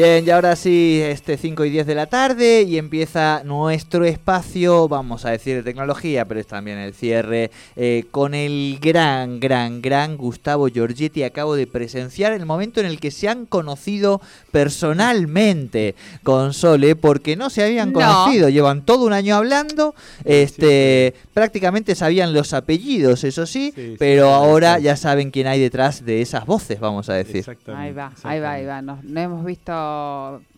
[0.00, 4.88] Bien, y ahora sí, este 5 y 10 de la tarde y empieza nuestro espacio,
[4.88, 9.82] vamos a decir de tecnología, pero es también el cierre, eh, con el gran, gran,
[9.82, 11.22] gran Gustavo Giorgetti.
[11.22, 17.36] Acabo de presenciar el momento en el que se han conocido personalmente con Sole, porque
[17.36, 18.00] no se habían No.
[18.00, 24.32] conocido, llevan todo un año hablando, este, prácticamente sabían los apellidos, eso sí, pero sí,
[24.32, 24.84] ahora sí.
[24.84, 27.36] ya saben quién hay detrás de esas voces, vamos a decir.
[27.40, 27.86] Exactamente.
[27.88, 28.80] Ahí va, ahí va, ahí va.
[28.80, 29.89] Nos, nos hemos visto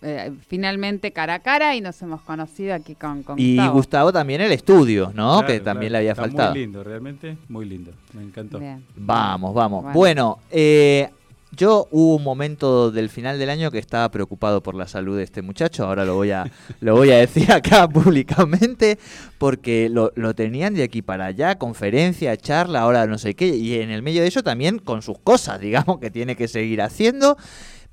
[0.02, 3.72] eh, finalmente cara a cara y nos hemos conocido aquí con, con Y Gustavo.
[3.74, 5.38] Gustavo también el estudio, ¿no?
[5.38, 5.92] Claro, que también claro.
[5.92, 6.50] le había Está faltado.
[6.50, 7.92] Muy lindo, realmente muy lindo.
[8.12, 8.58] Me encantó.
[8.58, 8.84] Bien.
[8.96, 9.82] Vamos, vamos.
[9.82, 10.12] Bueno.
[10.12, 11.08] Bueno, eh,
[11.54, 15.22] yo hubo un momento del final del año que estaba preocupado por la salud de
[15.22, 15.84] este muchacho.
[15.84, 18.98] Ahora lo voy a, lo voy a decir acá públicamente
[19.38, 23.48] porque lo, lo tenían de aquí para allá, conferencia, charla, ahora no sé qué.
[23.48, 26.80] Y en el medio de eso también con sus cosas, digamos, que tiene que seguir
[26.80, 27.36] haciendo.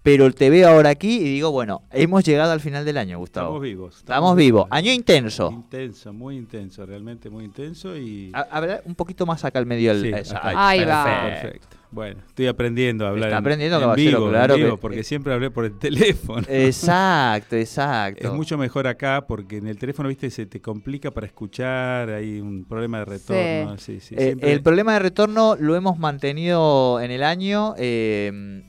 [0.02, 3.48] Pero te veo ahora aquí y digo, bueno, hemos llegado al final del año, Gustavo.
[3.48, 3.98] Estamos vivos.
[3.98, 4.68] Estamos vivos.
[4.70, 5.52] Año intenso.
[5.52, 8.32] Intenso, muy intenso, realmente muy intenso y...
[8.62, 10.02] Ver, un poquito más acá al medio del...
[10.04, 10.70] Sí, esa- acá.
[10.70, 11.04] Ahí va.
[11.04, 11.42] perfecto.
[11.42, 11.78] Perfecto.
[11.92, 14.82] Bueno, estoy aprendiendo a hablar Está en- aprendiendo, en, caballero, vivo, en claro vivo, que-
[14.82, 16.44] porque siempre hablé por el teléfono.
[16.48, 18.26] Exacto, exacto.
[18.28, 22.40] Es mucho mejor acá porque en el teléfono, viste, se te complica para escuchar, hay
[22.40, 23.78] un problema de retorno.
[23.80, 28.64] Sí, sí, Eh, siempre- el problema de retorno lo hemos mantenido en el año eh,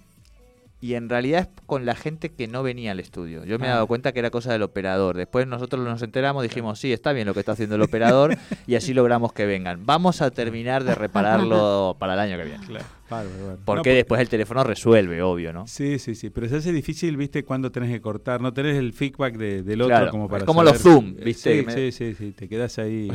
[0.82, 3.44] y en realidad es con la gente que no venía al estudio.
[3.44, 3.74] Yo me he Ah.
[3.74, 5.16] dado cuenta que era cosa del operador.
[5.16, 8.74] Después nosotros nos enteramos, dijimos, sí, está bien lo que está haciendo el operador y
[8.76, 9.84] así logramos que vengan.
[9.84, 12.66] Vamos a terminar de repararlo para el año que viene.
[12.66, 13.58] Claro, bárbaro.
[13.66, 15.66] Porque No, después el teléfono resuelve, obvio, ¿no?
[15.66, 18.92] Sí, sí, sí, pero se hace difícil, viste, cuando tenés que cortar, no tenés el
[18.94, 21.72] feedback de- del otro Claro, como para es como saber- los Zoom, viste, Sí, me-
[21.74, 23.10] sí, sí, sí, te quedas ahí.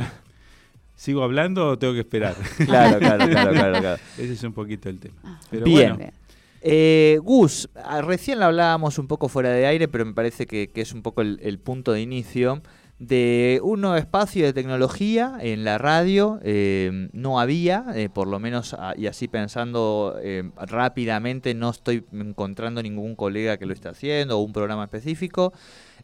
[0.94, 2.34] ¿Sigo hablando o tengo que esperar?
[2.64, 3.80] Claro, claro, claro, claro.
[3.80, 4.02] claro.
[4.16, 5.40] Ese es un poquito el tema.
[5.50, 5.78] Pero Bien.
[5.90, 6.10] bueno, Bien.
[6.62, 10.70] Eh, Gus, ah, recién lo hablábamos un poco fuera de aire, pero me parece que,
[10.74, 12.62] es un poco el punto de inicio
[12.98, 16.40] de un nuevo espacio de tecnología en la radio.
[16.42, 22.04] eh, no había, eh, por lo menos, ah, y así pensando eh, rápidamente, no estoy
[22.12, 25.52] encontrando ningún colega que lo esté haciendo o un programa específico.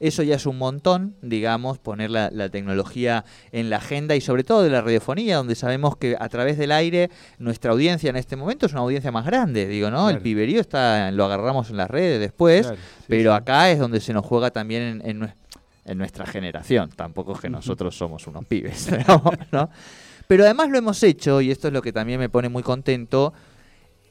[0.01, 4.43] Eso ya es un montón, digamos, poner la, la tecnología en la agenda y sobre
[4.43, 7.09] todo de la radiofonía, donde sabemos que a través del aire
[7.39, 10.11] nuestra audiencia en este momento es una audiencia más grande, digo, ¿no?
[10.11, 13.37] El piberío está, lo agarramos en las redes después, claro, sí, pero sí.
[13.37, 15.33] acá es donde se nos juega también en, en
[15.85, 16.91] en nuestra generación.
[16.91, 19.69] Tampoco es que nosotros somos unos pibes, digamos, ¿no?
[20.29, 23.33] Pero además lo hemos hecho, y esto es lo que también me pone muy contento,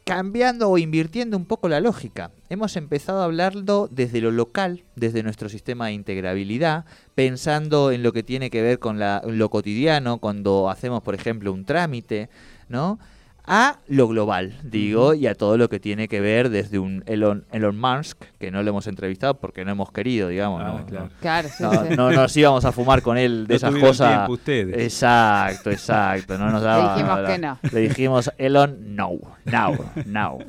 [0.04, 2.32] cambiando o invirtiendo un poco la lógica.
[2.50, 8.12] Hemos empezado a hablarlo desde lo local, desde nuestro sistema de integrabilidad, pensando en lo
[8.12, 12.30] que tiene que ver con la- lo cotidiano, cuando hacemos, por ejemplo, un trámite,
[12.68, 13.00] ¿no?
[13.46, 17.44] A lo global, digo, y a todo lo que tiene que ver desde un Elon,
[17.52, 20.62] Elon Musk, que no lo hemos entrevistado porque no hemos querido, digamos.
[20.63, 21.09] Ah, no, claro.
[21.19, 21.96] Claro, sí, no, sí.
[21.97, 24.09] no nos íbamos a fumar con él de No esas cosas.
[24.13, 24.78] tiempo ustedes.
[24.78, 26.38] Exacto, exacto.
[26.38, 27.57] No nos daba, dijimos que no.
[27.72, 29.13] Le dijimos, Elon, no,
[29.46, 29.75] no,
[30.06, 30.38] no.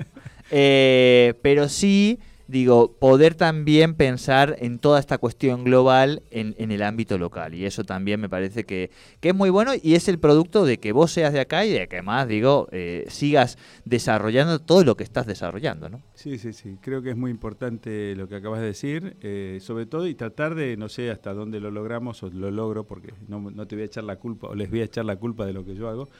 [0.54, 2.18] Eh, pero sí,
[2.52, 7.54] digo, poder también pensar en toda esta cuestión global en, en el ámbito local.
[7.54, 8.90] Y eso también me parece que,
[9.20, 11.70] que es muy bueno y es el producto de que vos seas de acá y
[11.70, 16.02] de que más, digo, eh, sigas desarrollando todo lo que estás desarrollando, ¿no?
[16.12, 16.76] Sí, sí, sí.
[16.82, 20.54] Creo que es muy importante lo que acabas de decir, eh, sobre todo y tratar
[20.54, 23.84] de, no sé hasta dónde lo logramos o lo logro, porque no, no te voy
[23.84, 25.88] a echar la culpa o les voy a echar la culpa de lo que yo
[25.88, 26.10] hago,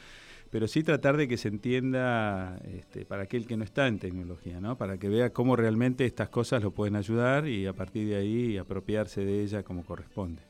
[0.53, 4.61] pero sí tratar de que se entienda este, para aquel que no está en tecnología,
[4.61, 4.77] ¿no?
[4.77, 8.59] Para que vea cómo realmente estas cosas lo pueden ayudar y a partir de ahí
[8.59, 10.43] apropiarse de ella como corresponde.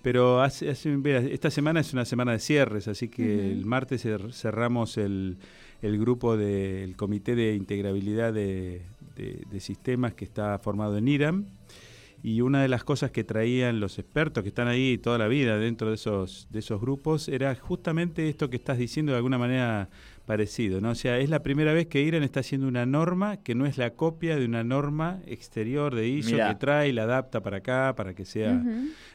[0.00, 0.96] Pero hace, hace-
[1.34, 5.38] esta semana es una semana de cierres, así que el martes cer- cerramos el,
[5.82, 8.82] el grupo del Comité de Integrabilidad de,
[9.16, 11.46] de- de Sistemas que está formado en IRAM.
[12.22, 15.58] Y una de las cosas que traían los expertos que están ahí toda la vida
[15.58, 19.88] dentro de esos, de esos grupos era justamente esto que estás diciendo de alguna manera
[20.26, 20.90] parecido, ¿no?
[20.90, 23.76] O sea, es la primera vez que IRAN está haciendo una norma que no es
[23.76, 26.48] la copia de una norma exterior de ISO Mirá.
[26.50, 28.62] que trae y la adapta para acá, para que sea...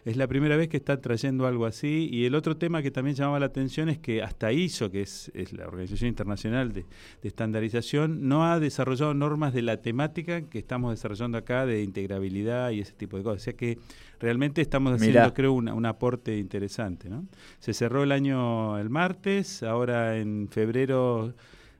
[0.05, 2.07] Es la primera vez que está trayendo algo así.
[2.11, 5.29] Y el otro tema que también llamaba la atención es que hasta ISO, que es,
[5.33, 6.85] es la Organización Internacional de,
[7.21, 12.71] de Estandarización, no ha desarrollado normas de la temática que estamos desarrollando acá de integrabilidad
[12.71, 13.41] y ese tipo de cosas.
[13.41, 13.77] O sea que
[14.19, 15.33] realmente estamos haciendo, Mirá.
[15.33, 17.09] creo, una- un aporte interesante.
[17.09, 17.25] ¿no?
[17.59, 20.96] Se cerró el año el martes, ahora en febrero,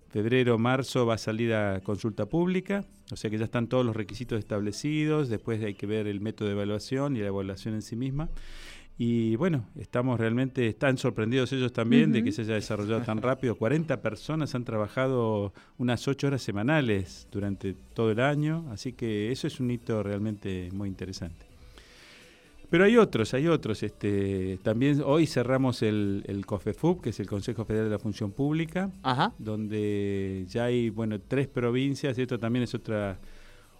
[0.09, 3.95] febrero, marzo va a salir a consulta pública, o sea que ya están todos los
[3.95, 7.95] requisitos establecidos, después hay que ver el método de evaluación y la evaluación en sí
[7.95, 8.29] misma.
[8.99, 13.55] Y bueno, estamos realmente, están sorprendidos ellos también de que se haya desarrollado tan rápido.
[13.55, 19.45] 40 personas han trabajado unas 8 horas semanales durante todo el año, así que eso
[19.45, 21.45] es un hito realmente muy interesante.
[22.69, 23.81] Pero hay otros, hay otros.
[23.83, 28.31] Este, también hoy cerramos el, el COFEFUP, que es el Consejo Federal de la Función
[28.31, 29.33] Pública, Ajá.
[29.39, 33.17] donde ya hay bueno tres provincias, y esto también es otra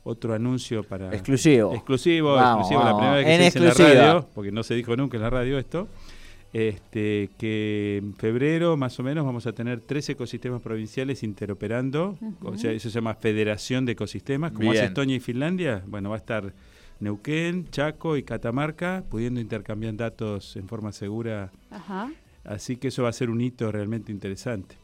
[0.04, 1.74] otro anuncio para Exclusivo.
[1.74, 4.63] exclusivo, Vamos, exclusivo, la primera vez que En se dice en la radio, porque no
[4.63, 5.90] se dijo nunca en la radio esto.
[6.54, 12.57] Este, que en febrero más o menos vamos a tener tres ecosistemas provinciales interoperando, o
[12.57, 14.86] sea, eso se llama Federación de Ecosistemas, como hace Bien.
[14.92, 16.54] Estonia y Finlandia, bueno, va a estar
[17.00, 22.12] Neuquén, Chaco y Catamarca pudiendo intercambiar datos en forma segura, Ajá.
[22.44, 24.76] así que eso va a ser un hito realmente interesante.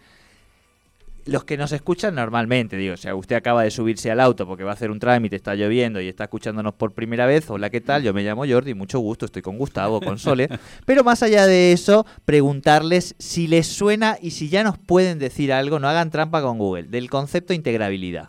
[1.26, 4.62] Los que nos escuchan normalmente, digo, o sea, usted acaba de subirse al auto porque
[4.62, 7.48] va a hacer un trámite, está lloviendo y está escuchándonos por primera vez.
[7.48, 8.02] Hola, ¿qué tal?
[8.02, 10.48] Yo me llamo Jordi, mucho gusto, estoy con Gustavo, con Sole.
[10.84, 15.50] Pero más allá de eso, preguntarles si les suena y si ya nos pueden decir
[15.50, 18.28] algo, no hagan trampa con Google, del concepto integrabilidad,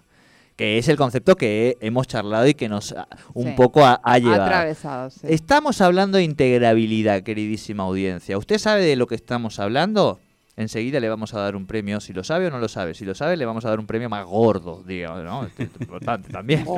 [0.55, 3.53] que es el concepto que hemos charlado y que nos ah, un Sí.
[3.57, 4.43] poco ha, ha llevado.
[4.43, 5.19] Atravesado, sí.
[5.23, 8.37] Estamos hablando de integrabilidad, queridísima audiencia.
[8.37, 10.21] ¿Usted sabe de lo que estamos hablando?
[10.57, 12.93] Enseguida le vamos a dar un premio, si lo sabe o no lo sabe.
[12.93, 15.45] Si lo sabe, le vamos a dar un premio más gordo, digamos, ¿no?
[15.45, 16.65] Es importante también.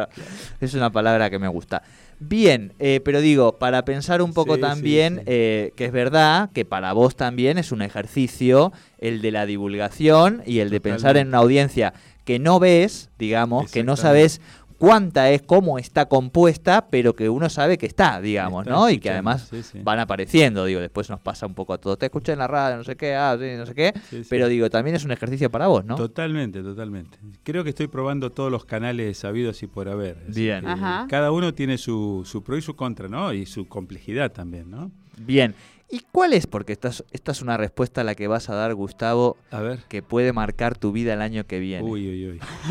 [0.60, 1.82] Es una palabra que me gusta.
[2.20, 5.22] Bien, eh, pero digo, para pensar un poco Sí, también, sí.
[5.26, 10.42] eh, que es verdad que para vos también es un ejercicio el de la divulgación
[10.44, 14.40] y el de pensar en una audiencia que no ves, digamos, que no sabes
[14.80, 18.88] cuánta es, cómo está compuesta, pero que uno sabe que está, digamos, Está ¿no?
[18.88, 19.78] Y que además sí, sí.
[19.84, 21.98] van apareciendo, digo, después nos pasa un poco a todos.
[21.98, 24.26] Te escuché en la radio, no sé qué, ah, sí, no sé qué, Sí, sí.
[24.30, 25.96] pero digo, también es un ejercicio para vos, ¿no?
[25.96, 27.18] Totalmente, totalmente.
[27.44, 30.16] Creo que estoy probando todos los canales sabidos y por haber.
[30.28, 30.64] Bien.
[31.08, 33.34] Cada uno tiene su, su pro y su contra, ¿no?
[33.34, 34.90] Y su complejidad también, ¿no?
[35.18, 35.54] Bien.
[35.92, 36.46] ¿Y cuál es?
[36.46, 39.60] Porque esta es, esta es una respuesta a la que vas a dar, Gustavo, A
[39.60, 39.80] ver.
[39.88, 41.82] que puede marcar tu vida el año que viene.
[41.82, 42.40] Uy, uy, uy.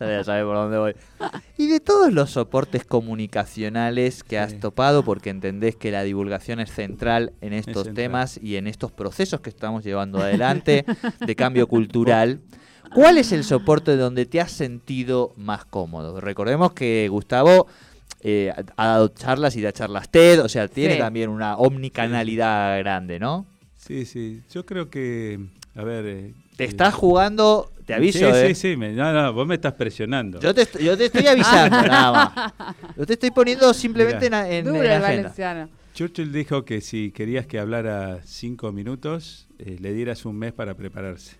[0.00, 0.94] ya sabes por dónde voy.
[1.56, 4.58] Y de todos los soportes comunicacionales que has Sí.
[4.58, 7.94] topado, porque entendés que la divulgación es central en estos central.
[7.94, 10.84] temas y en estos procesos que estamos llevando adelante
[11.20, 12.40] de cambio cultural,
[12.94, 16.20] ¿cuál es el soporte donde te has sentido más cómodo?
[16.20, 17.66] Recordemos que Gustavo
[18.22, 20.98] eh, ha dado charlas y da charlas TED, o sea, tiene Sí.
[21.00, 23.46] también una omnicanalidad grande, ¿no?
[23.76, 24.42] Sí, sí.
[24.52, 25.38] Yo creo que.
[25.74, 26.04] A ver.
[26.06, 28.54] eh, Te eh, estás jugando, te aviso, Sí, ¿eh?
[28.54, 28.76] sí, sí.
[28.76, 30.38] me- no, no, vos me estás presionando.
[30.40, 32.52] Yo te, yo te estoy avisando, nada más.
[32.96, 34.48] Yo te estoy poniendo simplemente en, Mirá.
[34.50, 35.00] en, en el agenda.
[35.08, 35.68] valenciano.
[35.94, 40.74] Churchill dijo que si querías que hablara cinco minutos, eh, le dieras un mes para
[40.74, 41.36] prepararse.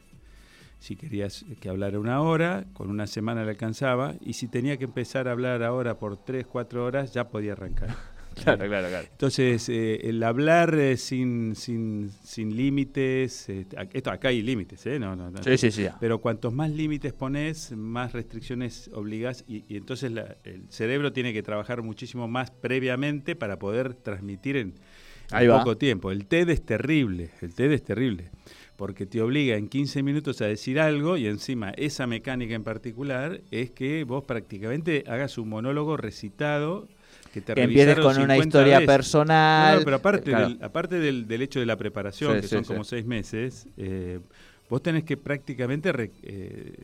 [0.83, 4.15] Si querías que hablara una hora, con una semana le alcanzaba.
[4.21, 7.89] Y si tenía que empezar a hablar ahora por tres, cuatro horas, ya podía arrancar.
[8.35, 9.07] Claro, claro, claro.
[9.13, 14.99] Entonces, eh, el hablar eh, sin, sin, sin límites, eh, esto acá hay límites, ¿eh?
[14.99, 15.43] No, no, no.
[15.43, 15.87] Sí, sí, sí.
[16.01, 21.35] Pero cuantos más límites pones, más restricciones obligás y, y entonces la- el cerebro tiene
[21.35, 24.75] que trabajar muchísimo más previamente para poder transmitir en,
[25.59, 26.11] poco tiempo.
[26.11, 28.31] El TED es terrible, el TED es terrible,
[28.83, 33.41] porque te obliga en 15 minutos a decir algo y encima esa mecánica en particular
[33.53, 36.89] es que vos prácticamente hagas un monólogo recitado
[37.33, 38.87] que te Que empieces con una 50 historia veces.
[38.93, 39.75] personal.
[39.75, 40.49] No, no, pero aparte, Claro.
[40.49, 42.73] del, aparte del, del hecho de la preparación, Sí, que sí, son sí.
[42.73, 44.19] como seis meses, eh,
[44.69, 46.75] vos tenés que prácticamente, re- eh,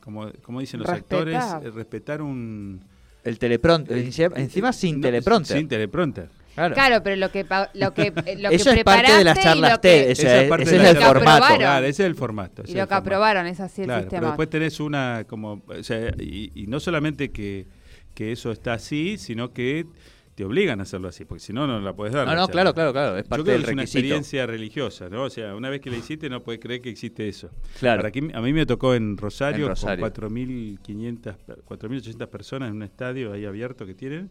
[0.00, 1.28] como, como dicen los Respetar.
[1.28, 2.80] actores, eh, respetar un...
[3.22, 3.98] El teleprompter.
[3.98, 5.58] encima, encima sin no, teleprompter.
[5.58, 6.28] Sin teleprompter.
[6.56, 6.74] Claro.
[6.74, 9.40] Claro, pero lo que lo que eh, lo Eso que es parte de las preparaste
[9.40, 11.28] y charlas lo que- TED, ese, es- parte ese de es la el formato.
[11.30, 11.58] aprobaron.
[11.58, 12.62] Claro, ese es el formato.
[12.62, 12.94] ese y lo que formato.
[13.06, 14.20] aprobaron es así el Claro, sistema.
[14.20, 17.66] pero después tenés una como, o sea, y, y no solamente que,
[18.14, 19.86] que eso está así, sino que
[20.34, 22.26] te obligan a hacerlo así, porque si no, no la puedes dar.
[22.26, 22.52] No, la no, charla.
[22.52, 23.16] claro, claro, claro.
[23.16, 25.22] Es Yo parte creo del que es una experiencia religiosa, ¿no?
[25.22, 27.50] O sea, una vez que la hiciste no puedes creer que existe eso.
[27.80, 28.00] Claro.
[28.00, 30.02] Ahora, aquí, a mí me tocó en Rosario, En Rosario.
[30.10, 31.36] con 4.500,
[31.66, 34.28] 4.800 personas en un estadio ahí abierto que tienen,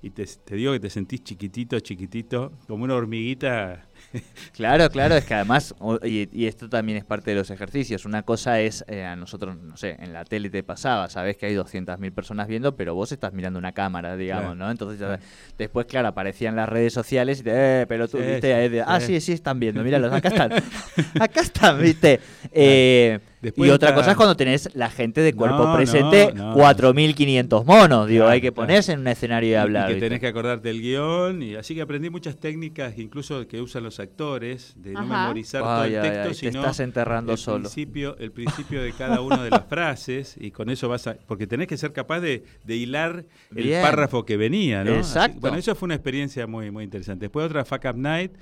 [0.00, 3.84] y te, te digo que te sentís chiquitito, chiquitito, como una hormiguita.
[4.52, 5.74] Claro, claro, es que además,
[6.04, 8.04] y, y esto también es parte de los ejercicios.
[8.06, 11.46] Una cosa es, eh, a nosotros, no sé, en la tele te pasaba, sabes que
[11.46, 14.70] hay 200.000 personas viendo, pero vos estás mirando una cámara, digamos, Claro, ¿no?
[14.70, 15.22] Entonces, claro.
[15.58, 17.50] después, claro, aparecían las redes sociales y te,
[17.82, 19.06] eh, pero tú, Sí, viste, sí, de, ah, sí.
[19.14, 20.52] sí, sí, están viendo, míralos, acá están.
[21.20, 22.20] acá están, viste.
[22.52, 26.32] Eh, Después y otra está- cosa es cuando tenés la gente de cuerpo No, presente,
[26.34, 26.56] no, no.
[26.56, 28.66] 4.500 monos, digo, Claro, hay que claro.
[28.66, 29.84] ponerse en un escenario y, hablar.
[29.84, 30.06] Y que ¿viste?
[30.06, 31.42] tenés que acordarte el guion.
[31.42, 35.84] Y, así que aprendí muchas técnicas, incluso que usan los actores, de no memorizar todo
[35.84, 37.60] el ay, texto, ay, te sino estás enterrando el solo.
[37.60, 40.34] Principio, el principio de cada una de las frases.
[40.40, 41.14] Y con eso vas a.
[41.26, 43.82] Porque tenés que ser capaz de, de hilar el Bien.
[43.82, 44.90] párrafo que venía, ¿no?
[44.92, 45.38] Así- Exacto.
[45.40, 47.26] bueno, eso fue una experiencia muy, muy interesante.
[47.26, 48.32] Después otra, Fuck Up Night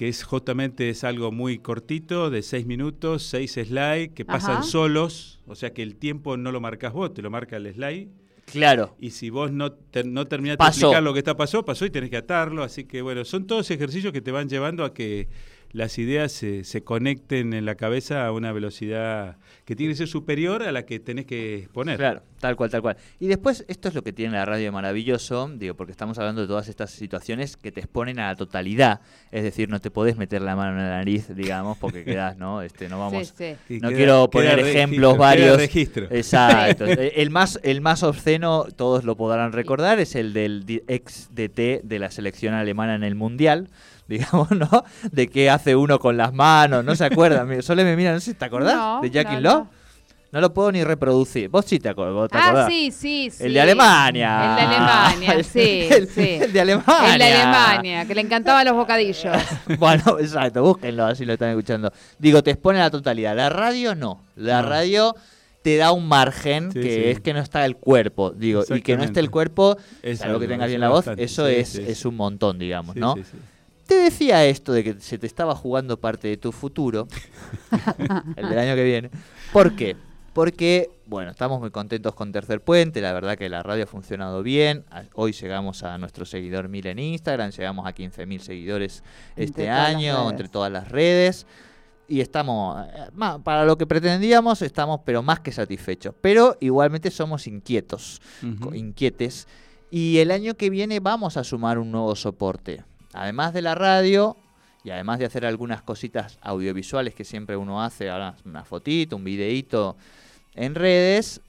[0.00, 4.62] que es justamente es algo muy cortito, de seis minutos, seis slides, que pasan Ajá.
[4.62, 8.08] solos, o sea que el tiempo no lo marcas vos, te lo marca el slide.
[8.46, 8.96] Claro.
[8.98, 10.70] Y si vos no, ter- no terminaste Pasó.
[10.78, 12.62] de explicar lo que está pasó, pasó y tenés que atarlo.
[12.62, 15.28] Así que bueno, son todos ejercicios que te van llevando a que
[15.72, 20.08] las ideas se, se conecten en la cabeza a una velocidad que tiene que ser
[20.08, 21.96] superior a la que tenés que exponer.
[21.96, 22.96] Claro, tal cual, tal cual.
[23.20, 26.40] Y después, esto es lo que tiene la radio de maravilloso, digo, porque estamos hablando
[26.40, 29.00] de todas estas situaciones que te exponen a la totalidad.
[29.30, 32.62] Es decir, no te podés meter la mano en la nariz, digamos, porque quedás, ¿no?
[32.62, 33.28] Este, no vamos.
[33.28, 33.74] Sí, sí.
[33.76, 35.56] Y No queda- quiero queda poner registro, ejemplos queda varios.
[35.56, 36.06] registro.
[36.10, 36.84] Exacto.
[36.86, 41.98] El más, el más obsceno, todos lo podrán recordar, es el del ex DT de
[42.00, 43.68] la selección alemana en el Mundial,
[44.10, 44.84] digamos, ¿no?
[45.10, 47.48] De qué hace uno con las manos, no se acuerdan.
[47.48, 49.58] Mi- Solo me miran, no sé si te acordás No, de Jackie no, Law.
[49.64, 49.80] no.
[50.32, 51.48] No lo puedo ni reproducir.
[51.48, 52.68] Vos sí te, acor- vos te Ah, acordás.
[52.68, 53.44] sí, sí, sí.
[53.46, 54.50] El de Alemania.
[54.50, 56.38] El de Alemania, sí, el, sí.
[56.42, 57.12] el de Alemania.
[57.14, 59.36] El de Alemania, que le encantaban los bocadillos.
[59.80, 61.92] bueno, exacto, búsquenlo así lo están escuchando.
[62.20, 63.34] Digo, te expone a la totalidad.
[63.34, 64.22] La radio no.
[64.36, 64.68] La No.
[64.68, 65.16] radio
[65.62, 67.02] te da un margen Sí, que sí.
[67.10, 68.30] es que no está el cuerpo.
[68.30, 71.24] Digo, y que no esté el cuerpo, Es algo que tengas bien la voz, bastante.
[71.24, 72.06] eso Sí, es, sí, es sí.
[72.08, 73.16] un montón, digamos, Sí, ¿no?
[73.90, 77.08] Te decía esto de que se te estaba jugando parte de tu futuro,
[78.36, 79.10] el del año que viene.
[79.52, 79.96] ¿Por qué?
[80.32, 84.44] Porque, bueno, estamos muy contentos con Tercer Puente, la verdad que la radio ha funcionado
[84.44, 84.84] bien.
[85.14, 89.02] Hoy llegamos a nuestro seguidor mil en Instagram, llegamos a 15.000 seguidores
[89.34, 91.48] este año, entre todas las redes.
[92.06, 93.08] Y estamos, eh,
[93.42, 96.14] para lo que pretendíamos, estamos pero más que satisfechos.
[96.20, 98.72] Pero igualmente somos inquietos Ujú.
[98.72, 99.48] inquietes.
[99.90, 102.84] Y el año que viene vamos a sumar un nuevo soporte.
[103.12, 104.36] Además de la radio
[104.84, 109.24] y además de hacer algunas cositas audiovisuales que siempre uno hace, ahora una fotito, un
[109.24, 109.96] videíto
[110.54, 111.40] en redes,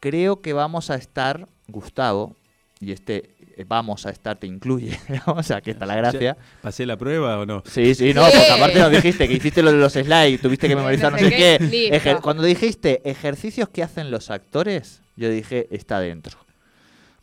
[0.00, 2.36] creo que vamos a estar, Gustavo,
[2.80, 6.36] y este eh, vamos a estar te incluye, o sea, que está la gracia.
[6.62, 7.62] ¿Pasé la prueba o no?
[7.66, 8.32] Sí, sí, no, Sí.
[8.36, 11.24] porque aparte nos dijiste que hiciste lo de los slides, tuviste que memorizar no, No
[11.24, 11.56] sé qué.
[11.60, 11.94] qué, listo.
[11.96, 16.38] Ejer- Cuando dijiste ejercicios que hacen los actores, yo dije, está dentro.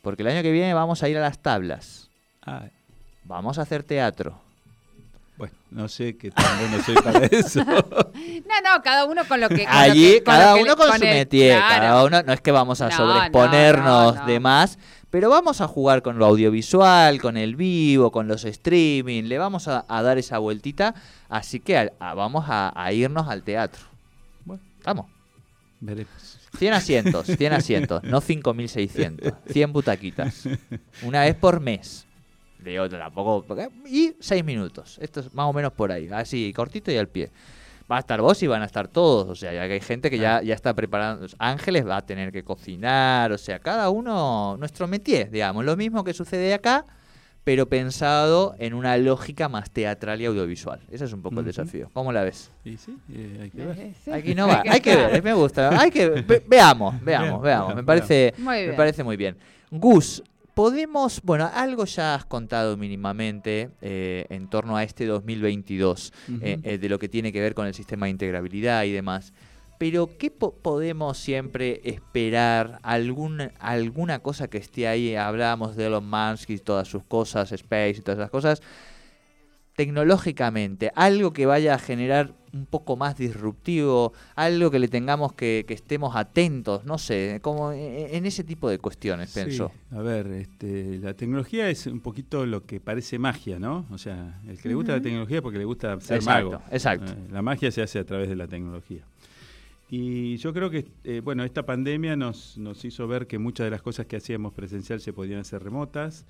[0.02, 2.10] Porque el año que viene vamos a ir a las tablas,
[2.44, 2.66] Ah,
[3.32, 4.40] vamos a hacer teatro.
[5.38, 7.64] bueno, no sé qué tan bueno soy para eso.
[7.64, 7.76] No,
[8.64, 9.64] no, cada uno con lo que.
[9.66, 11.82] con lo Allí, que- cada uno con, su métier, claro.
[11.82, 14.78] cada uno, no es que vamos a No, sobreexponernos no, no, de más,
[15.10, 19.68] pero vamos a jugar con lo audiovisual, con el vivo, con los streaming, le vamos
[19.68, 20.94] a, a dar esa vueltita,
[21.30, 23.82] así que a- a- vamos a, a irnos al teatro.
[24.46, 25.06] Bueno, Vamos.
[25.80, 26.38] veremos.
[26.60, 30.44] 100 asientos, 100 asientos, no 5.600, 100 butaquitas.
[31.04, 32.06] Una vez por mes.
[32.62, 33.46] De otro tampoco.
[33.88, 34.98] Y 6 minutos.
[35.02, 36.08] Esto es más o menos por ahí.
[36.12, 37.30] Así, cortito y al pie.
[37.92, 39.28] Va a estar vos y van a estar todos.
[39.28, 41.28] O sea, ya que hay gente que ya, ya está preparando.
[41.40, 43.32] Ángeles va a tener que cocinar.
[43.32, 44.56] O sea, cada uno.
[44.58, 45.66] Nuestro métier, digamos.
[45.66, 46.86] Lo mismo que sucede acá,
[47.44, 50.80] pero pensado en una lógica más teatral y audiovisual.
[50.92, 51.90] Ese es un poco el desafío.
[51.92, 52.52] ¿Cómo la ves?
[52.64, 53.94] Y sí, eh, hay que ver.
[54.06, 54.12] Sí.
[54.12, 55.78] Hay que innovar, hay que ver, me gusta.
[55.82, 57.76] Hay que ve- veamos, veamos, veamos.
[57.76, 58.76] Me parece, Muy me bien.
[58.78, 59.36] parece muy bien.
[59.72, 60.22] Gus,
[60.54, 66.78] podemos, bueno, algo ya has contado mínimamente eh, en torno a este 2022 eh, eh,
[66.78, 69.34] de lo que tiene que ver con el sistema de integrabilidad y demás.
[69.78, 72.80] Pero ¿qué po- podemos siempre esperar?
[72.84, 75.16] ¿Algún, ¿Alguna cosa que esté ahí?
[75.16, 78.62] Hablábamos de Elon Musk y todas sus cosas, Space y todas esas cosas.
[79.76, 85.64] Tecnológicamente, algo que vaya a generar un poco más disruptivo, algo que le tengamos que,
[85.68, 89.72] que estemos atentos, no sé, como en, en ese tipo de cuestiones, Sí, pienso.
[89.92, 93.86] a ver, este, la tecnología es un poquito lo que parece magia, ¿no?
[93.92, 96.64] O sea, el que le gusta la tecnología es porque le gusta ser Exacto, mago.
[96.72, 97.12] exacto.
[97.14, 99.04] Eh, la magia se hace a través de la tecnología.
[99.94, 103.72] Y yo creo que, eh, bueno, esta pandemia nos, nos hizo ver que muchas de
[103.72, 106.26] las cosas que hacíamos presencial se podían hacer remotas,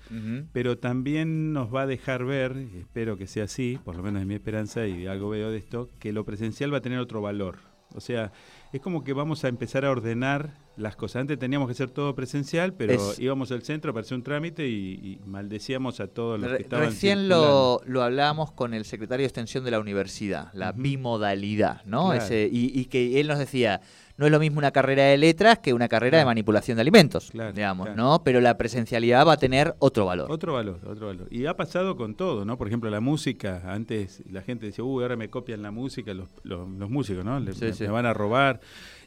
[0.52, 4.26] pero también nos va a dejar ver, espero que sea así, por lo menos es
[4.26, 7.58] mi esperanza y algo veo de esto, que lo presencial va a tener otro valor.
[7.94, 8.32] O sea,
[8.72, 11.20] es como que vamos a empezar a ordenar las cosas.
[11.20, 14.66] Antes teníamos que hacer todo presencial, pero Es- íbamos al centro para hacer un trámite
[14.66, 18.86] y, y maldecíamos a todos los Re- que estaban Recién lo, lo hablábamos con el
[18.86, 22.06] secretario de Extensión de la universidad, la bimodalidad, ¿no?
[22.10, 22.24] Claro.
[22.24, 23.82] Ese- y, y que él nos decía,
[24.16, 27.30] no es lo mismo una carrera de letras que una carrera de manipulación de alimentos,
[27.32, 27.94] Claro, digamos.
[27.94, 28.22] ¿no?
[28.24, 30.30] Pero la presencialidad va a tener otro valor.
[30.32, 31.28] Otro valor, otro valor.
[31.30, 32.56] Y ha pasado con todo, ¿no?
[32.56, 33.62] Por ejemplo, la música.
[33.66, 37.38] Antes la gente decía, uy, ahora me copian la música los, los, los músicos, ¿no?
[37.40, 37.84] Le, Sí, me, sí.
[37.84, 38.60] me van a robar.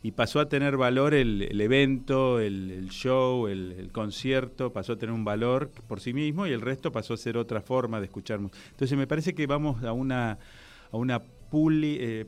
[0.03, 4.97] Y pasó a tener valor el, el evento, el, show, el, el concierto, pasó a
[4.97, 8.05] tener un valor por sí mismo y el resto pasó a ser otra forma de
[8.05, 8.59] escuchar música.
[8.71, 10.37] Entonces me parece que vamos a una,
[10.91, 11.97] a una puli...
[11.99, 12.25] eh,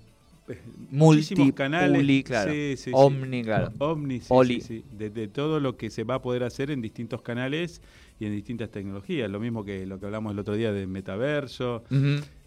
[0.92, 2.24] Multi, canales.
[2.24, 2.52] claro.
[2.52, 2.92] Sí, sí, sí.
[2.94, 3.72] Omni, claro.
[3.80, 4.84] Omni, sí.
[4.92, 7.82] De, de todo lo que se va a poder hacer en distintos canales
[8.20, 9.30] y en distintas tecnologías.
[9.30, 11.84] Lo mismo que lo que hablamos el otro día de metaverso.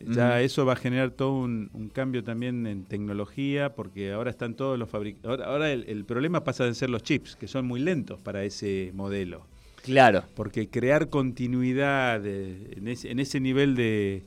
[0.01, 4.55] Ya eso va a generar todo un, un cambio también en tecnología, porque ahora están
[4.55, 5.31] todos los fabricantes.
[5.31, 8.45] Ahora, ahora el, el problema pasa de ser los chips, que son muy lentos para
[8.45, 9.47] ese modelo.
[9.83, 10.25] Claro.
[10.35, 14.25] Porque crear continuidad eh, en, ese, en ese nivel de,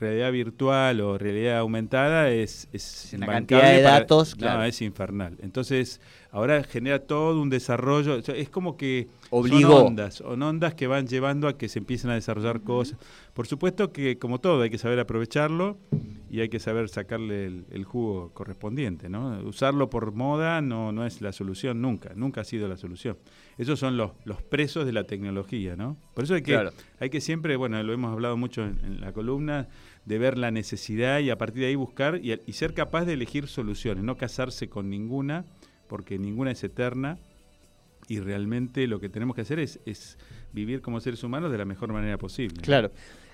[0.00, 4.62] realidad virtual o realidad aumentada es, es Una cantidad de para- datos, no, claro.
[4.64, 5.36] es infernal.
[5.40, 8.16] Entonces, ahora genera todo un desarrollo.
[8.16, 9.70] o sea, es como que Obligó.
[9.72, 12.98] son ondas, son ondas que van llevando a que se empiecen a desarrollar cosas.
[13.34, 15.78] Por supuesto que, como todo, hay que saber aprovecharlo
[16.30, 19.08] y hay que saber sacarle el, el jugo correspondiente.
[19.08, 19.38] ¿no?
[19.44, 23.16] Usarlo por moda no, no es la solución nunca, nunca ha sido la solución.
[23.56, 25.96] Esos son los, los presos de la tecnología, ¿no?
[26.14, 26.70] Por eso hay que, Claro.
[27.00, 29.68] hay que siempre, bueno, lo hemos hablado mucho en, en la columna,
[30.04, 33.12] de ver la necesidad y a partir de ahí buscar y, y ser capaz de
[33.14, 35.44] elegir soluciones, no casarse con ninguna,
[35.88, 37.18] porque ninguna es eterna
[38.08, 40.16] y realmente lo que tenemos que hacer es, es
[40.52, 42.62] vivir como seres humanos de la mejor manera posible.
[42.62, 42.90] Claro.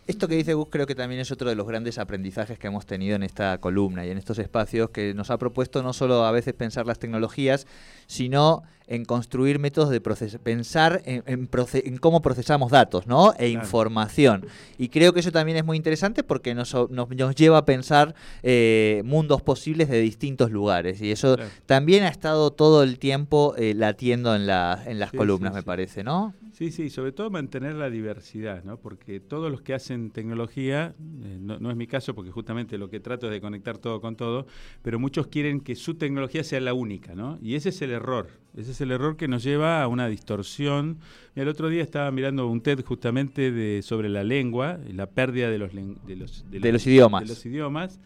[0.06, 2.84] Esto que dice Gus creo que también es otro de los grandes aprendizajes que hemos
[2.84, 6.30] tenido en esta columna y en estos espacios que nos ha propuesto no solo a
[6.30, 7.66] veces pensar las tecnologías,
[8.06, 13.32] sino en construir métodos de proces- pensar en, en proce- en cómo procesamos datos ¿no?
[13.38, 14.46] e información.
[14.78, 18.14] Y creo que eso también es muy interesante porque nos, nos, nos lleva a pensar
[18.42, 21.00] eh, mundos posibles de distintos lugares.
[21.00, 21.50] Y eso Claro.
[21.66, 25.54] también ha estado todo el tiempo eh, latiendo en, la- en las Sí, columnas, sí,
[25.56, 25.66] me sí.
[25.66, 26.34] parece, ¿no?
[26.52, 28.76] Sí, sí, sobre todo mantener la diversidad, ¿no?
[28.78, 30.94] Porque todos los que hacen tecnología,
[31.24, 34.00] eh, no, no es mi caso porque justamente lo que trato es de conectar todo
[34.00, 34.46] con todo,
[34.82, 37.38] pero muchos quieren que su tecnología sea la única, ¿no?
[37.42, 40.98] Y ese es el error, ese es el error que nos lleva a una distorsión.
[41.34, 45.48] Y el otro día estaba mirando un TED justamente de, sobre la lengua, la pérdida
[45.50, 47.22] de los, de los, De los idiomas.
[47.22, 48.00] de los idiomas.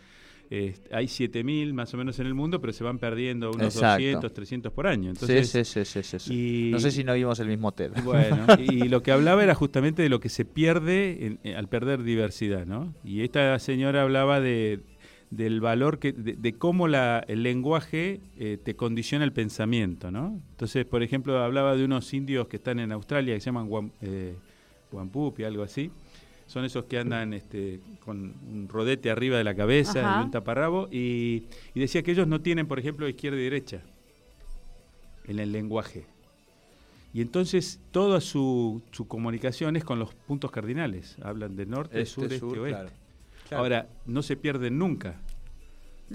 [0.51, 3.97] Eh, hay 7.000 más o menos en el mundo, pero se van perdiendo unos Exacto.
[4.03, 5.11] 200, 300 por año.
[5.11, 6.35] Entonces, sí, sí, sí, sí, sí.
[6.69, 7.93] y- No sé si no vimos el mismo TED.
[8.03, 11.69] bueno, y lo que hablaba era justamente de lo que se pierde en- eh, al
[11.69, 12.95] perder diversidad, ¿no?
[13.05, 14.81] Y esta señora hablaba de
[15.31, 20.41] del valor que de, de cómo la, el lenguaje eh, te condiciona el pensamiento, ¿no?
[20.53, 23.91] Entonces, por ejemplo, hablaba de unos indios que están en Australia que se llaman guam-
[24.01, 24.35] eh,
[24.91, 25.91] Wampupi, algo así.
[26.47, 28.19] Son esos que andan este, con
[28.51, 30.21] un rodete arriba de la cabeza Ajá.
[30.23, 30.89] y un taparrabo.
[30.91, 33.83] Y, y decía que ellos no tienen, por ejemplo, izquierda y derecha
[35.27, 36.07] en el lenguaje.
[37.13, 41.17] Y entonces toda su, su comunicación es con los puntos cardinales.
[41.23, 42.69] Hablan de norte, sur, este, oeste.
[42.69, 42.91] claro.
[43.49, 43.63] Claro.
[43.65, 45.21] Ahora, no se pierden nunca.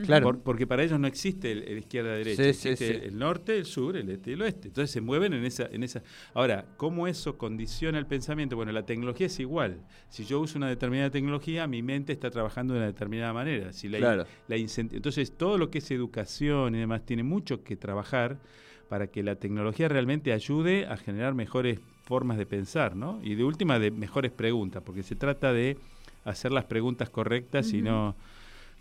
[0.05, 0.23] Claro.
[0.25, 2.43] Por- porque para ellos no existe el, el izquierda-derecha.
[2.45, 3.05] Sí, sí, existe sí.
[3.09, 4.69] el norte, el sur, el este y el oeste.
[4.69, 6.01] Entonces se mueven en esa, en esa.
[6.33, 8.55] Ahora, ¿cómo eso condiciona el pensamiento?
[8.55, 9.77] Bueno, la tecnología es igual.
[10.09, 13.71] Si yo uso una determinada tecnología, mi mente está trabajando de una determinada manera.
[13.71, 14.25] Si la, Claro.
[14.47, 18.39] la Entonces, todo lo que es educación y demás tiene mucho que trabajar
[18.89, 23.19] para que la tecnología realmente ayude a generar mejores formas de pensar, ¿no?
[23.23, 25.77] Y de última, de mejores preguntas, porque se trata de
[26.25, 28.15] hacer las preguntas correctas y no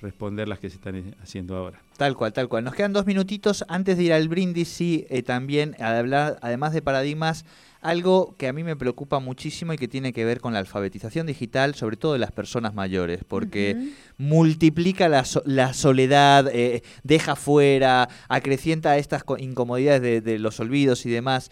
[0.00, 1.80] responder las que se están haciendo ahora.
[1.96, 2.64] Tal cual, tal cual.
[2.64, 6.72] Nos quedan dos minutitos antes de ir al brindis, sí, eh, también a hablar, además
[6.72, 7.44] de paradigmas,
[7.80, 11.26] algo que a mí me preocupa muchísimo y que tiene que ver con la alfabetización
[11.28, 13.76] digital, sobre todo de las personas mayores, porque
[14.18, 20.58] multiplica la, so- la soledad, eh, deja fuera, acrecienta estas co- incomodidades de, de los
[20.60, 21.50] olvidos y demás.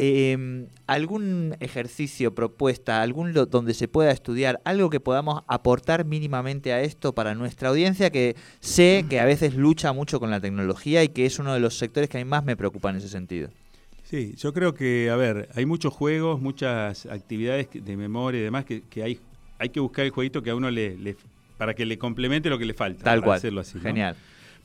[0.00, 6.72] Eh, algún ejercicio, propuesta, algún lo- donde se pueda estudiar, algo que podamos aportar mínimamente
[6.72, 11.02] a esto para nuestra audiencia que sé que a veces lucha mucho con la tecnología
[11.02, 13.08] y que es uno de los sectores que a mí más me preocupa en ese
[13.08, 13.50] sentido.
[14.04, 18.64] Sí, yo creo que, a ver, hay muchos juegos, muchas actividades de memoria y demás
[18.64, 19.20] que, que hay,
[19.58, 21.16] hay que buscar el jueguito que a uno le, le-
[21.58, 23.02] para que le complemente lo que le falta.
[23.04, 23.36] Tal para cual.
[23.38, 23.82] hacerlo así, ¿no?
[23.82, 24.16] Genial.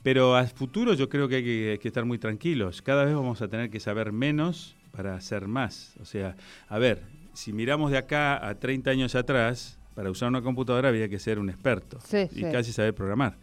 [0.04, 2.82] Pero a futuro yo creo que hay, que hay que estar muy tranquilos.
[2.82, 5.94] Cada vez vamos a tener que saber menos para hacer más.
[6.00, 6.36] O sea,
[6.68, 7.02] a ver,
[7.32, 11.38] si miramos de acá a 30 años atrás, para usar una computadora había que ser
[11.38, 12.46] un experto Sí, y sí.
[12.52, 13.36] casi saber programar.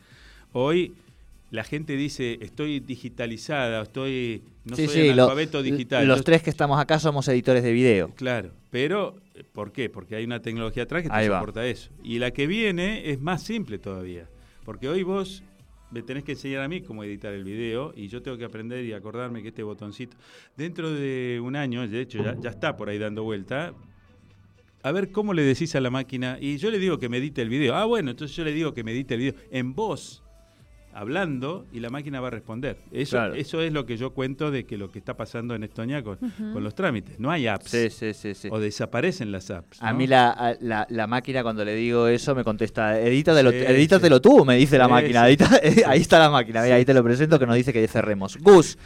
[0.54, 0.94] Hoy
[1.50, 6.08] la gente dice, estoy digitalizada, estoy, no sí, soy sí, lo- analfabeto digital.
[6.08, 8.10] los Yo- tres que estamos acá somos editores de video.
[8.16, 9.90] Claro, pero eh, ¿por qué?
[9.90, 11.40] Porque hay una tecnología atrás que te Ahí va.
[11.40, 11.90] soporta eso.
[12.04, 14.28] Y la que viene es más simple todavía.
[14.64, 15.44] Porque hoy vos
[15.92, 18.84] me tenés que enseñar a mí cómo editar el video y yo tengo que aprender
[18.86, 20.18] y acordarme que este botoncito,
[20.58, 23.74] dentro de un año, de hecho ya, está por ahí dando vuelta,
[24.84, 27.42] a ver cómo le decís a la máquina, y yo le digo que me edite
[27.42, 27.76] el video.
[27.76, 30.24] Ah, bueno, entonces yo le digo que me edite el video en voz,
[30.94, 32.78] hablando, y la máquina va a responder.
[32.92, 33.34] Eso, Claro.
[33.36, 36.18] eso es lo que yo cuento de que lo que está pasando en Estonia con,
[36.18, 37.20] con los trámites.
[37.20, 37.70] No hay apps.
[37.72, 38.48] Sí, sí, sí, sí.
[38.52, 39.82] O desaparecen las apps.
[39.82, 44.16] A mí la, la, la máquina cuando le digo eso me contesta, edítatelo, Sí, edítatelo
[44.18, 44.22] sí.
[44.22, 45.26] tú, me dice la Sí, máquina.
[45.28, 45.32] sí.
[45.34, 48.38] edita- ahí está la máquina, mira, ahí te lo presento que nos dice que cerremos.
[48.38, 48.78] Gus,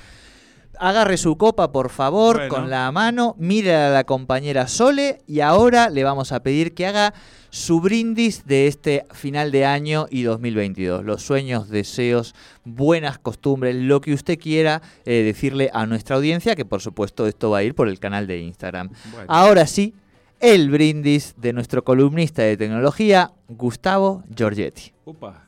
[0.80, 2.54] agarre su copa por favor Bueno.
[2.54, 6.86] con la mano, mire a la compañera Sole y ahora le vamos a pedir que
[6.88, 7.14] haga
[7.50, 11.06] su brindis de este final de año y 2022.
[11.06, 12.36] Los sueños, deseos,
[12.66, 17.50] buenas costumbres, lo que usted quiera eh, decirle a nuestra audiencia, que por supuesto esto
[17.52, 18.90] va a ir por el canal de Instagram.
[19.12, 19.26] Bueno.
[19.30, 19.94] Ahora sí,
[20.42, 24.92] el brindis de nuestro columnista de tecnología, Gustavo Giorgetti.
[25.06, 25.45] Upa.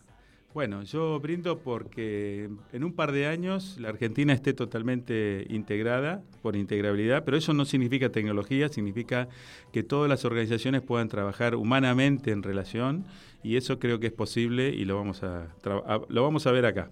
[0.58, 6.56] Bueno, yo brindo porque en un par de años la Argentina esté totalmente integrada por
[6.56, 9.28] integrabilidad, pero eso no significa tecnología, significa
[9.72, 13.06] que todas las organizaciones puedan trabajar humanamente en relación
[13.44, 15.44] y eso creo que es posible y lo vamos a,
[15.86, 16.90] a- lo vamos a ver acá.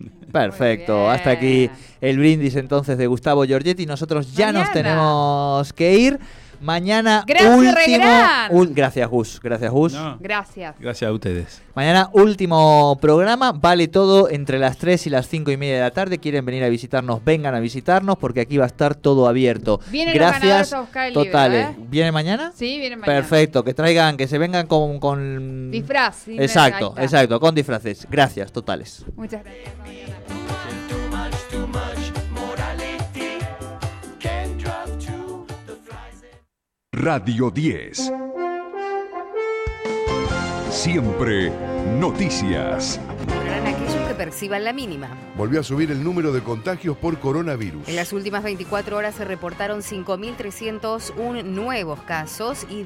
[0.32, 3.86] Perfecto, hasta aquí el brindis entonces de Gustavo Giorgetti.
[3.86, 6.18] Nosotros ya nos tenemos que ir.
[6.60, 8.04] Mañana Gracias, último.
[8.50, 9.40] Ul- gracias, Gus.
[9.42, 9.92] Gracias, Gus.
[9.92, 10.74] No, Gracias.
[10.78, 11.62] gracias a ustedes.
[11.74, 15.90] Mañana último programa, vale todo entre las 3 y las 5 y media de la
[15.90, 16.18] tarde.
[16.18, 19.80] Quieren venir a visitarnos, vengan a visitarnos porque aquí va a estar todo abierto.
[19.90, 21.66] Vienen los Gracias a buscar el libro, totales.
[21.68, 21.76] ¿eh?
[21.88, 22.52] ¿Viene mañana?
[22.54, 23.20] Sí, vienen mañana.
[23.20, 24.98] Perfecto, que traigan, que se vengan con...
[24.98, 25.70] con...
[25.70, 26.28] Disfraz.
[26.28, 28.06] Exacto, exacto, con disfraces.
[28.10, 29.04] Gracias, totales.
[29.16, 30.55] Muchas gracias.
[36.98, 38.10] Radio 10.
[40.70, 41.52] Siempre
[42.00, 42.98] noticias.
[43.26, 45.08] Podrán aquellos que perciban la mínima.
[45.36, 47.86] Volvió a subir el número de contagios por coronavirus.
[47.86, 52.84] En las últimas 24 horas se reportaron 5.301 nuevos casos y